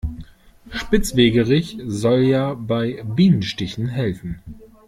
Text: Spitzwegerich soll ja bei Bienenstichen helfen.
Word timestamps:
Spitzwegerich 0.71 1.77
soll 1.85 2.21
ja 2.21 2.55
bei 2.55 3.03
Bienenstichen 3.05 3.87
helfen. 3.87 4.41